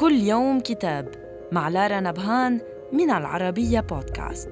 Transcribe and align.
كل 0.00 0.12
يوم 0.12 0.60
كتاب 0.60 1.14
مع 1.52 1.68
لارا 1.68 2.00
نبهان 2.00 2.60
من 2.92 3.10
العربية 3.10 3.80
بودكاست. 3.80 4.50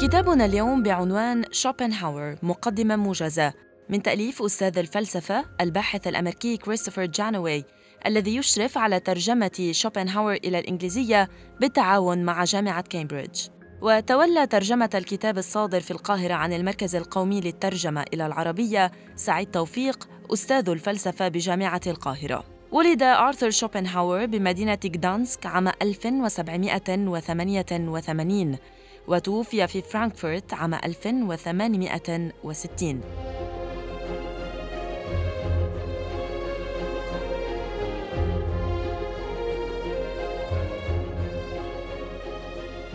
كتابنا 0.00 0.44
اليوم 0.44 0.82
بعنوان 0.82 1.44
شوبنهاور 1.52 2.36
مقدمة 2.42 2.96
موجزة 2.96 3.52
من 3.88 4.02
تأليف 4.02 4.42
أستاذ 4.42 4.78
الفلسفة 4.78 5.44
الباحث 5.60 6.08
الأمريكي 6.08 6.56
كريستوفر 6.56 7.06
جانوي 7.06 7.64
الذي 8.06 8.36
يشرف 8.36 8.78
على 8.78 9.00
ترجمة 9.00 9.70
شوبنهاور 9.70 10.34
إلى 10.34 10.58
الإنجليزية 10.58 11.28
بالتعاون 11.60 12.24
مع 12.24 12.44
جامعة 12.44 12.82
كامبريدج. 12.82 13.40
وتولى 13.82 14.46
ترجمة 14.46 14.90
الكتاب 14.94 15.38
الصادر 15.38 15.80
في 15.80 15.90
القاهرة 15.90 16.34
عن 16.34 16.52
المركز 16.52 16.96
القومي 16.96 17.40
للترجمة 17.40 18.04
إلى 18.14 18.26
العربية 18.26 18.92
سعيد 19.16 19.50
توفيق 19.50 20.08
أستاذ 20.32 20.68
الفلسفة 20.68 21.28
بجامعة 21.28 21.80
القاهرة. 21.86 22.44
ولد 22.72 23.02
آرثر 23.02 23.50
شوبنهاور 23.50 24.26
بمدينة 24.26 24.78
غدانسك 24.84 25.46
عام 25.46 25.68
1788 25.68 28.56
وتوفي 29.08 29.66
في 29.66 29.82
فرانكفورت 29.82 30.54
عام 30.54 30.74
1860 30.74 33.00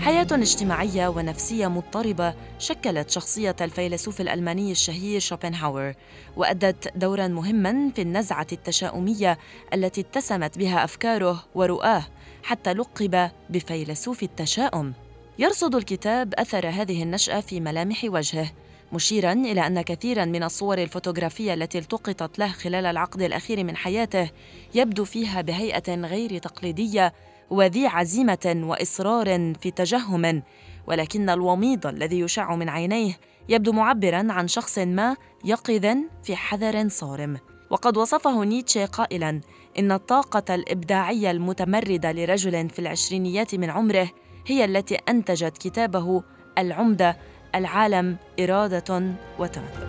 حياة 0.05 0.27
اجتماعية 0.31 1.07
ونفسية 1.07 1.67
مضطربة 1.67 2.33
شكلت 2.59 3.09
شخصية 3.09 3.55
الفيلسوف 3.61 4.21
الألماني 4.21 4.71
الشهير 4.71 5.19
شوبنهاور 5.19 5.93
وأدت 6.35 6.97
دورا 6.97 7.27
مهما 7.27 7.91
في 7.95 8.01
النزعة 8.01 8.47
التشاؤمية 8.51 9.37
التي 9.73 10.01
اتسمت 10.01 10.57
بها 10.57 10.84
أفكاره 10.84 11.43
ورؤاه 11.55 12.03
حتى 12.43 12.73
لقب 12.73 13.31
بفيلسوف 13.49 14.23
التشاؤم. 14.23 14.93
يرصد 15.39 15.75
الكتاب 15.75 16.34
أثر 16.34 16.69
هذه 16.69 17.03
النشأة 17.03 17.40
في 17.40 17.59
ملامح 17.59 18.01
وجهه 18.03 18.51
مشيرا 18.93 19.34
إلى 19.34 19.67
أن 19.67 19.81
كثيرا 19.81 20.25
من 20.25 20.43
الصور 20.43 20.77
الفوتوغرافية 20.77 21.53
التي 21.53 21.77
التقطت 21.77 22.40
له 22.40 22.47
خلال 22.47 22.85
العقد 22.85 23.21
الأخير 23.21 23.63
من 23.63 23.75
حياته 23.75 24.29
يبدو 24.75 25.05
فيها 25.05 25.41
بهيئة 25.41 25.95
غير 25.95 26.37
تقليدية 26.37 27.13
وذي 27.49 27.88
عزيمة 27.88 28.62
وإصرار 28.63 29.54
في 29.62 29.71
تجهم 29.71 30.43
ولكن 30.88 31.29
الوميض 31.29 31.87
الذي 31.87 32.20
يشع 32.20 32.55
من 32.55 32.70
عينيه 32.70 33.18
يبدو 33.49 33.71
معبرا 33.71 34.27
عن 34.29 34.48
شخص 34.48 34.77
ما 34.77 35.15
يقظ 35.46 35.98
في 36.24 36.35
حذر 36.35 36.90
صارم. 36.90 37.37
وقد 37.70 37.98
وصفه 37.98 38.43
نيتشه 38.43 38.85
قائلا 38.85 39.41
إن 39.79 39.91
الطاقة 39.91 40.55
الإبداعية 40.55 41.32
المتمردة 41.32 42.12
لرجل 42.12 42.70
في 42.70 42.79
العشرينيات 42.79 43.55
من 43.55 43.70
عمره 43.70 44.09
هي 44.48 44.65
التي 44.65 44.96
أنتجت 44.96 45.57
كتابه 45.57 46.24
العمدة 46.57 47.18
العالم 47.55 48.18
إرادة 48.40 49.15
وتمثل. 49.40 49.87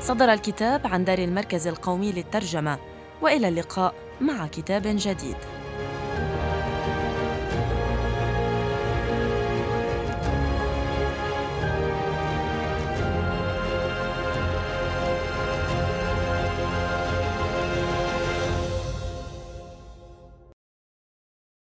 صدر 0.00 0.32
الكتاب 0.32 0.86
عن 0.86 1.04
دار 1.04 1.18
المركز 1.18 1.66
القومي 1.66 2.12
للترجمة 2.12 2.78
وإلى 3.22 3.48
اللقاء. 3.48 3.94
مع 4.22 4.46
كتاب 4.46 4.82
جديد. 4.86 5.36